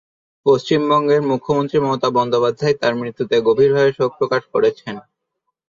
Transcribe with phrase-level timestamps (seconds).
[0.45, 4.95] পশ্চিমবঙ্গের মুখ্যমন্ত্রী মমতা বন্দ্যোপাধ্যায় তার মৃত্যুতে গভীরভাবে শোক প্রকাশ করেছেন।